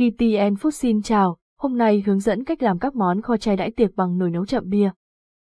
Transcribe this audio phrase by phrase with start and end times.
[0.00, 3.70] GTN Food xin chào, hôm nay hướng dẫn cách làm các món kho chay đãi
[3.70, 4.90] tiệc bằng nồi nấu chậm bia.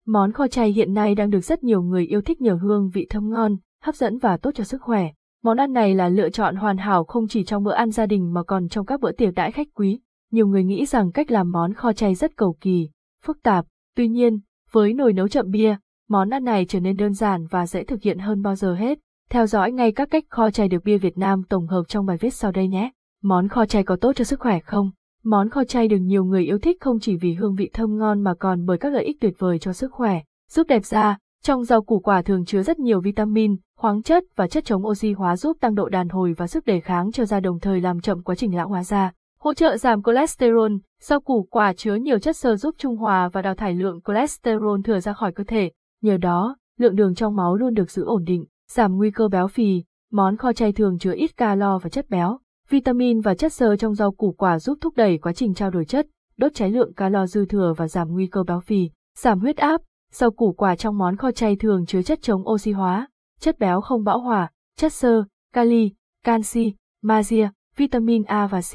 [0.06, 3.08] Món kho chay hiện nay đang được rất nhiều người yêu thích nhờ hương vị
[3.10, 5.10] thơm ngon, hấp dẫn và tốt cho sức khỏe.
[5.44, 8.34] Món ăn này là lựa chọn hoàn hảo không chỉ trong bữa ăn gia đình
[8.34, 10.00] mà còn trong các bữa tiệc đãi khách quý.
[10.32, 12.90] Nhiều người nghĩ rằng cách làm món kho chay rất cầu kỳ,
[13.26, 13.66] phức tạp.
[13.96, 14.40] Tuy nhiên,
[14.72, 15.78] với nồi nấu chậm bia,
[16.10, 19.00] món ăn này trở nên đơn giản và dễ thực hiện hơn bao giờ hết.
[19.30, 22.18] Theo dõi ngay các cách kho chay được bia Việt Nam tổng hợp trong bài
[22.18, 22.92] viết sau đây nhé.
[23.24, 24.92] Món kho chay có tốt cho sức khỏe không?
[25.24, 28.22] Món kho chay được nhiều người yêu thích không chỉ vì hương vị thơm ngon
[28.22, 30.22] mà còn bởi các lợi ích tuyệt vời cho sức khỏe.
[30.50, 34.48] Giúp đẹp da, trong rau củ quả thường chứa rất nhiều vitamin, khoáng chất và
[34.48, 37.40] chất chống oxy hóa giúp tăng độ đàn hồi và sức đề kháng cho da
[37.40, 39.12] đồng thời làm chậm quá trình lão hóa da.
[39.40, 43.42] Hỗ trợ giảm cholesterol, rau củ quả chứa nhiều chất xơ giúp trung hòa và
[43.42, 45.72] đào thải lượng cholesterol thừa ra khỏi cơ thể.
[46.02, 49.48] Nhờ đó, lượng đường trong máu luôn được giữ ổn định, giảm nguy cơ béo
[49.48, 49.84] phì.
[50.12, 52.40] Món kho chay thường chứa ít calo và chất béo.
[52.72, 55.86] Vitamin và chất xơ trong rau củ quả giúp thúc đẩy quá trình trao đổi
[55.86, 59.58] chất, đốt cháy lượng calo dư thừa và giảm nguy cơ béo phì, giảm huyết
[59.58, 59.82] áp.
[60.12, 63.08] Rau củ quả trong món kho chay thường chứa chất chống oxy hóa,
[63.40, 65.24] chất béo không bão hòa, chất xơ,
[65.54, 65.92] kali,
[66.24, 66.74] canxi,
[67.04, 68.74] magie, vitamin A và C.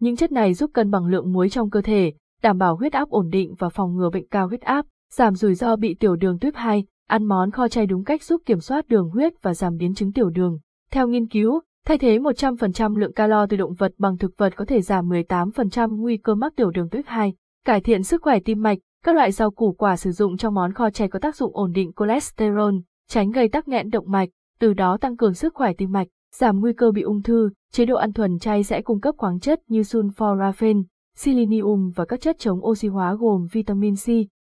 [0.00, 2.12] Những chất này giúp cân bằng lượng muối trong cơ thể,
[2.42, 5.54] đảm bảo huyết áp ổn định và phòng ngừa bệnh cao huyết áp, giảm rủi
[5.54, 6.84] ro bị tiểu đường tuyếp 2.
[7.08, 10.12] Ăn món kho chay đúng cách giúp kiểm soát đường huyết và giảm biến chứng
[10.12, 10.58] tiểu đường.
[10.90, 14.64] Theo nghiên cứu, Thay thế 100% lượng calo từ động vật bằng thực vật có
[14.64, 17.34] thể giảm 18% nguy cơ mắc tiểu đường tuyếp 2,
[17.64, 20.72] cải thiện sức khỏe tim mạch, các loại rau củ quả sử dụng trong món
[20.72, 22.74] kho chay có tác dụng ổn định cholesterol,
[23.08, 24.28] tránh gây tắc nghẽn động mạch,
[24.58, 27.50] từ đó tăng cường sức khỏe tim mạch, giảm nguy cơ bị ung thư.
[27.72, 30.82] Chế độ ăn thuần chay sẽ cung cấp khoáng chất như sulforaphane,
[31.16, 34.06] selenium và các chất chống oxy hóa gồm vitamin C,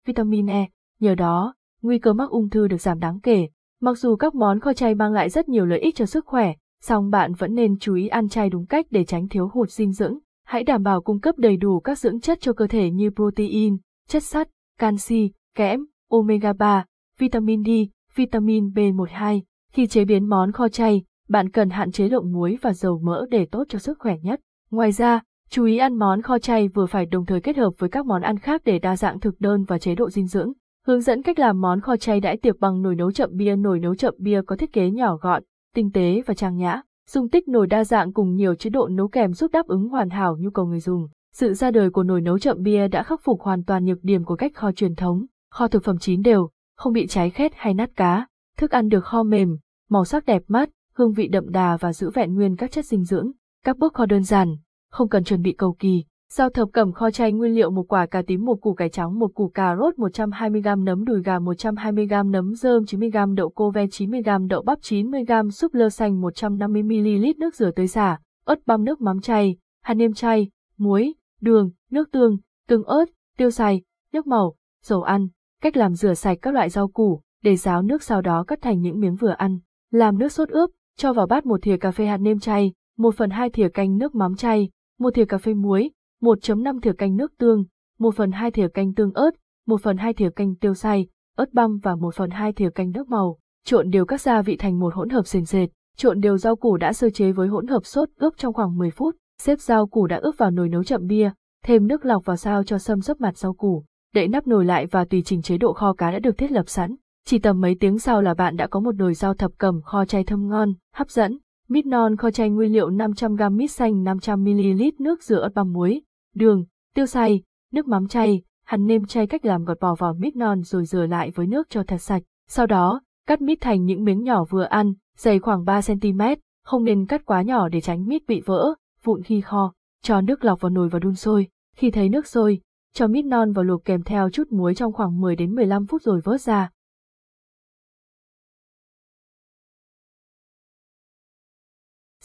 [0.07, 0.69] vitamin E.
[1.01, 3.49] Nhờ đó, nguy cơ mắc ung thư được giảm đáng kể.
[3.81, 6.55] Mặc dù các món kho chay mang lại rất nhiều lợi ích cho sức khỏe,
[6.87, 9.93] song bạn vẫn nên chú ý ăn chay đúng cách để tránh thiếu hụt dinh
[9.93, 10.19] dưỡng.
[10.45, 13.77] Hãy đảm bảo cung cấp đầy đủ các dưỡng chất cho cơ thể như protein,
[14.09, 16.85] chất sắt, canxi, kẽm, omega 3,
[17.19, 17.69] vitamin D,
[18.15, 19.41] vitamin B12.
[19.73, 23.27] Khi chế biến món kho chay, bạn cần hạn chế lượng muối và dầu mỡ
[23.31, 24.41] để tốt cho sức khỏe nhất.
[24.71, 27.91] Ngoài ra, chú ý ăn món kho chay vừa phải đồng thời kết hợp với
[27.91, 30.53] các món ăn khác để đa dạng thực đơn và chế độ dinh dưỡng.
[30.87, 33.57] Hướng dẫn cách làm món kho chay đãi tiệc bằng nồi nấu chậm bia.
[33.57, 35.43] Nồi nấu chậm bia có thiết kế nhỏ gọn,
[35.77, 36.81] tinh tế và trang nhã.
[37.09, 40.11] Dung tích nồi đa dạng cùng nhiều chế độ nấu kèm giúp đáp ứng hoàn
[40.11, 41.09] hảo nhu cầu người dùng.
[41.33, 44.25] Sự ra đời của nồi nấu chậm bia đã khắc phục hoàn toàn nhược điểm
[44.25, 47.75] của cách kho truyền thống, kho thực phẩm chín đều, không bị cháy khét hay
[47.75, 48.27] nát cá,
[48.59, 49.57] thức ăn được kho mềm,
[49.91, 53.05] màu sắc đẹp mắt, hương vị đậm đà và giữ vẹn nguyên các chất dinh
[53.05, 53.31] dưỡng.
[53.65, 54.57] Các bước kho đơn giản,
[54.91, 58.07] không cần chuẩn bị cầu kỳ, Rau thập cẩm kho chay nguyên liệu một quả
[58.07, 62.31] cà tím một củ cải trắng một củ cà rốt 120g nấm đùi gà 120g
[62.31, 67.55] nấm rơm 90g đậu cô ve 90g đậu bắp 90g súp lơ xanh 150ml nước
[67.55, 72.37] rửa tươi xả, ớt băm nước mắm chay, hạt nêm chay, muối, đường, nước tương,
[72.69, 73.05] tương ớt,
[73.39, 73.83] tiêu xay,
[74.13, 75.29] nước màu, dầu ăn.
[75.63, 78.81] Cách làm rửa sạch các loại rau củ, để ráo nước sau đó cắt thành
[78.81, 79.59] những miếng vừa ăn.
[79.91, 83.15] Làm nước sốt ướp, cho vào bát một thìa cà phê hạt nêm chay, 1
[83.15, 85.91] phần 2 thìa canh nước mắm chay, một thìa cà phê muối,
[86.23, 87.65] 1.5 thìa canh nước tương,
[87.99, 89.31] 1 phần 2 thìa canh tương ớt,
[89.67, 91.07] 1 phần 2 thìa canh tiêu xay,
[91.37, 93.39] ớt băm và 1 phần 2 thìa canh nước màu.
[93.65, 96.77] Trộn đều các gia vị thành một hỗn hợp sền sệt, trộn đều rau củ
[96.77, 100.07] đã sơ chế với hỗn hợp sốt ướp trong khoảng 10 phút, xếp rau củ
[100.07, 101.31] đã ướp vào nồi nấu chậm bia,
[101.65, 103.85] thêm nước lọc vào sao cho xâm sấp mặt rau củ,
[104.15, 106.69] đậy nắp nồi lại và tùy chỉnh chế độ kho cá đã được thiết lập
[106.69, 106.97] sẵn.
[107.27, 110.05] Chỉ tầm mấy tiếng sau là bạn đã có một nồi rau thập cẩm kho
[110.05, 111.39] chay thơm ngon, hấp dẫn.
[111.69, 116.03] Mít non kho chay nguyên liệu 500g mít xanh 500ml nước rửa ớt băm muối,
[116.37, 116.65] đường,
[116.95, 117.43] tiêu xay,
[117.73, 121.07] nước mắm chay, hắn nêm chay cách làm gọt bỏ vào mít non rồi rửa
[121.07, 122.23] lại với nước cho thật sạch.
[122.49, 127.07] Sau đó, cắt mít thành những miếng nhỏ vừa ăn, dày khoảng 3cm, không nên
[127.07, 129.73] cắt quá nhỏ để tránh mít bị vỡ, vụn khi kho.
[130.03, 131.49] Cho nước lọc vào nồi và đun sôi.
[131.77, 132.61] Khi thấy nước sôi,
[132.93, 136.03] cho mít non vào luộc kèm theo chút muối trong khoảng 10 đến 15 phút
[136.03, 136.71] rồi vớt ra.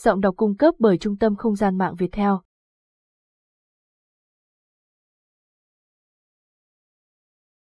[0.00, 2.40] Giọng đọc cung cấp bởi Trung tâm Không gian mạng Việt Theo.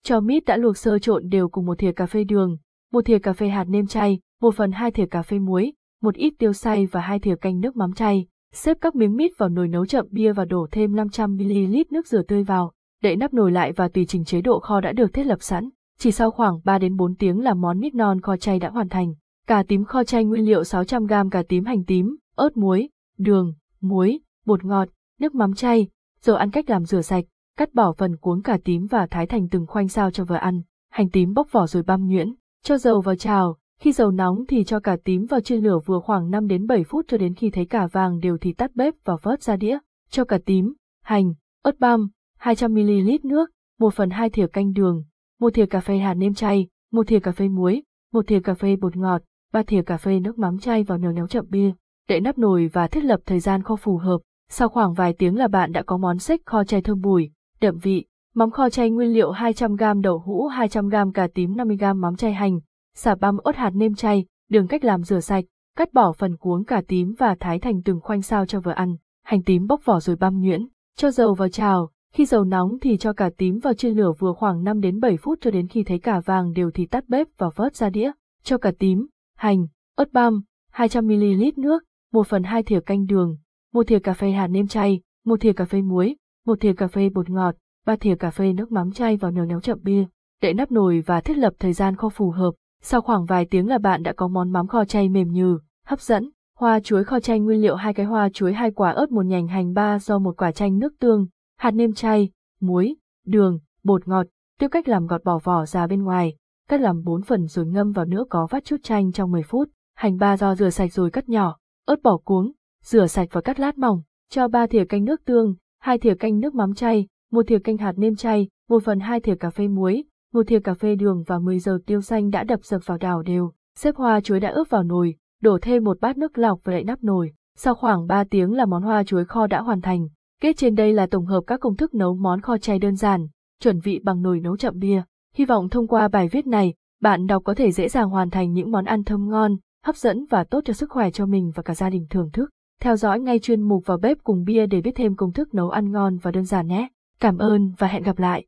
[0.07, 2.57] Cho mít đã luộc sơ trộn đều cùng một thìa cà phê đường,
[2.91, 6.15] một thìa cà phê hạt nêm chay, một phần hai thìa cà phê muối, một
[6.15, 8.25] ít tiêu xay và hai thìa canh nước mắm chay.
[8.53, 12.21] Xếp các miếng mít vào nồi nấu chậm bia và đổ thêm 500ml nước rửa
[12.21, 12.71] tươi vào.
[13.03, 15.69] Đậy nắp nồi lại và tùy chỉnh chế độ kho đã được thiết lập sẵn.
[15.99, 18.89] Chỉ sau khoảng 3 đến 4 tiếng là món mít non kho chay đã hoàn
[18.89, 19.13] thành.
[19.47, 24.19] Cà tím kho chay nguyên liệu 600g cà tím hành tím, ớt muối, đường, muối,
[24.45, 24.87] bột ngọt,
[25.19, 25.87] nước mắm chay.
[26.21, 27.23] dầu ăn cách làm rửa sạch,
[27.57, 30.61] cắt bỏ phần cuốn cà tím và thái thành từng khoanh sao cho vừa ăn.
[30.91, 32.33] Hành tím bóc vỏ rồi băm nhuyễn,
[32.63, 35.99] cho dầu vào chảo, khi dầu nóng thì cho cà tím vào chiên lửa vừa
[35.99, 38.93] khoảng 5 đến 7 phút cho đến khi thấy cả vàng đều thì tắt bếp
[39.03, 39.77] và vớt ra đĩa.
[40.09, 40.73] cho cà tím,
[41.03, 41.33] hành,
[41.63, 42.07] ớt băm,
[42.39, 43.49] 200ml nước,
[43.79, 45.03] 1 phần 2 thìa canh đường,
[45.39, 47.83] 1 thìa cà phê hạt nêm chay, 1 thìa cà phê muối,
[48.13, 49.21] 1 thìa cà phê bột ngọt,
[49.53, 51.71] 3 thìa cà phê nước mắm chay vào nồi nấu chậm bia.
[52.09, 54.17] Đậy nắp nồi và thiết lập thời gian kho phù hợp.
[54.49, 57.31] Sau khoảng vài tiếng là bạn đã có món xích kho chay thơm bùi,
[57.61, 58.05] đậm vị.
[58.35, 62.59] Mắm kho chay nguyên liệu 200g đậu hũ 200g cà tím 50g mắm chay hành,
[62.95, 65.45] xả băm ớt hạt nêm chay, đường cách làm rửa sạch,
[65.77, 68.95] cắt bỏ phần cuống cà tím và thái thành từng khoanh sao cho vừa ăn,
[69.23, 70.67] hành tím bóc vỏ rồi băm nhuyễn,
[70.97, 74.33] cho dầu vào chảo, khi dầu nóng thì cho cà tím vào chiên lửa vừa
[74.33, 77.27] khoảng 5 đến 7 phút cho đến khi thấy cả vàng đều thì tắt bếp
[77.37, 78.11] và vớt ra đĩa,
[78.43, 79.07] cho cà tím,
[79.37, 80.41] hành, ớt băm,
[80.73, 81.83] 200ml nước,
[82.13, 83.37] 1 phần 2 thìa canh đường,
[83.73, 86.15] 1 thìa cà phê hạt nêm chay, 1 thìa cà phê muối,
[86.47, 87.55] một thìa cà phê bột ngọt,
[87.85, 90.05] ba thìa cà phê nước mắm chay vào nồi nấu chậm bia.
[90.41, 92.51] Đậy nắp nồi và thiết lập thời gian kho phù hợp.
[92.81, 96.01] Sau khoảng vài tiếng là bạn đã có món mắm kho chay mềm nhừ, hấp
[96.01, 96.29] dẫn.
[96.57, 99.47] Hoa chuối kho chay nguyên liệu hai cái hoa chuối hai quả ớt một nhành
[99.47, 101.27] hành ba do một quả chanh nước tương,
[101.57, 102.29] hạt nêm chay,
[102.61, 102.95] muối,
[103.25, 104.27] đường, bột ngọt.
[104.59, 106.35] Tiêu cách làm gọt bỏ vỏ ra bên ngoài,
[106.69, 109.69] cắt làm 4 phần rồi ngâm vào nước có vắt chút chanh trong 10 phút.
[109.95, 112.51] Hành ba do rửa sạch rồi cắt nhỏ, ớt bỏ cuống,
[112.83, 115.55] rửa sạch và cắt lát mỏng, cho ba thìa canh nước tương,
[115.87, 119.19] hai thìa canh nước mắm chay, một thìa canh hạt nêm chay, một phần hai
[119.19, 120.03] thìa cà phê muối,
[120.33, 123.21] một thìa cà phê đường và 10 giờ tiêu xanh đã đập dập vào đảo
[123.21, 123.51] đều.
[123.77, 126.83] Xếp hoa chuối đã ướp vào nồi, đổ thêm một bát nước lọc và đậy
[126.83, 127.31] nắp nồi.
[127.57, 130.07] Sau khoảng 3 tiếng là món hoa chuối kho đã hoàn thành.
[130.41, 133.27] Kết trên đây là tổng hợp các công thức nấu món kho chay đơn giản,
[133.63, 135.03] chuẩn vị bằng nồi nấu chậm bia.
[135.35, 138.53] Hy vọng thông qua bài viết này, bạn đọc có thể dễ dàng hoàn thành
[138.53, 139.55] những món ăn thơm ngon,
[139.85, 142.49] hấp dẫn và tốt cho sức khỏe cho mình và cả gia đình thưởng thức.
[142.81, 145.69] Theo dõi ngay chuyên mục vào bếp cùng bia để biết thêm công thức nấu
[145.69, 146.87] ăn ngon và đơn giản nhé.
[147.19, 148.43] Cảm ơn và hẹn gặp lại.